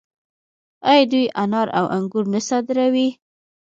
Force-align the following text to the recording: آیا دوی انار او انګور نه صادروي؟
آیا 0.89 1.03
دوی 1.11 1.25
انار 1.43 1.67
او 1.79 1.85
انګور 1.97 2.25
نه 2.33 2.41
صادروي؟ 2.47 3.09